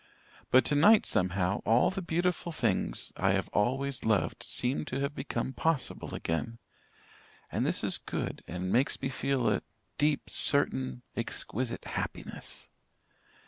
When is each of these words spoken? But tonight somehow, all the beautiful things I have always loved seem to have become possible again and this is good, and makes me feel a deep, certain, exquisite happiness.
But 0.49 0.65
tonight 0.65 1.05
somehow, 1.05 1.59
all 1.63 1.91
the 1.91 2.01
beautiful 2.01 2.51
things 2.51 3.13
I 3.17 3.33
have 3.33 3.49
always 3.49 4.03
loved 4.03 4.41
seem 4.41 4.83
to 4.85 4.99
have 4.99 5.13
become 5.13 5.53
possible 5.53 6.15
again 6.15 6.57
and 7.51 7.67
this 7.67 7.83
is 7.83 7.99
good, 7.99 8.43
and 8.47 8.71
makes 8.71 8.99
me 8.99 9.09
feel 9.09 9.47
a 9.47 9.61
deep, 9.99 10.27
certain, 10.31 11.03
exquisite 11.15 11.85
happiness. 11.85 12.67